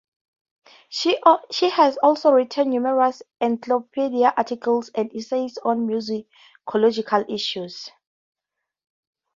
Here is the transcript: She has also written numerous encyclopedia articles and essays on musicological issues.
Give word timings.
She 0.89 1.19
has 1.69 1.97
also 1.97 2.31
written 2.31 2.71
numerous 2.71 3.21
encyclopedia 3.39 4.33
articles 4.35 4.89
and 4.95 5.15
essays 5.15 5.59
on 5.59 5.85
musicological 5.87 7.31
issues. 7.31 7.91